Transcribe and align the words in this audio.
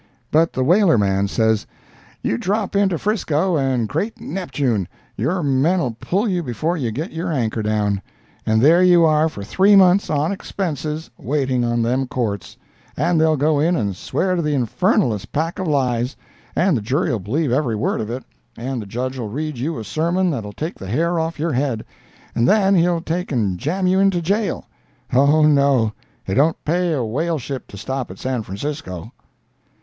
But 0.31 0.53
the 0.53 0.63
whaler 0.63 0.97
man 0.97 1.27
says, 1.27 1.67
"You 2.23 2.39
drop 2.39 2.75
into 2.75 2.97
'Frisco 2.97 3.55
and 3.55 3.87
great 3.87 4.19
Neptune! 4.19 4.87
your 5.15 5.43
men'll 5.43 5.91
pull 5.91 6.27
you 6.27 6.41
before 6.41 6.75
you 6.75 6.89
get 6.91 7.11
your 7.11 7.31
anchor 7.31 7.61
down—and 7.61 8.61
there 8.63 8.81
you 8.81 9.05
are 9.05 9.29
for 9.29 9.43
three 9.43 9.75
months, 9.75 10.09
on 10.09 10.31
expenses, 10.31 11.11
waiting 11.19 11.63
on 11.63 11.83
them 11.83 12.07
Courts; 12.07 12.57
and 12.97 13.21
they'll 13.21 13.37
go 13.37 13.59
in 13.59 13.75
and 13.75 13.95
swear 13.95 14.35
to 14.35 14.41
the 14.41 14.55
infernalest 14.55 15.31
pack 15.31 15.59
of 15.59 15.67
lies, 15.67 16.15
and 16.55 16.75
the 16.75 16.81
jury'll 16.81 17.19
believe 17.19 17.51
every 17.51 17.75
word 17.75 18.01
of 18.01 18.09
it, 18.09 18.23
and 18.57 18.81
the 18.81 18.87
Judge'll 18.87 19.29
read 19.29 19.59
you 19.59 19.77
a 19.77 19.83
sermon 19.83 20.31
that'll 20.31 20.51
take 20.51 20.79
the 20.79 20.87
hair 20.89 21.19
off 21.19 21.37
your 21.37 21.53
head, 21.53 21.85
and 22.33 22.47
then 22.47 22.73
he'll 22.73 23.01
take 23.01 23.31
and 23.31 23.59
jam 23.59 23.85
you 23.85 23.99
into 23.99 24.17
a 24.17 24.21
jail. 24.23 24.65
Oh, 25.13 25.43
no; 25.45 25.93
it 26.25 26.33
don't 26.33 26.57
pay 26.65 26.91
a 26.91 27.03
whale 27.05 27.37
ship 27.37 27.67
to 27.67 27.77
stop 27.77 28.09
at 28.09 28.17
San 28.17 28.41
Francisco." 28.41 29.11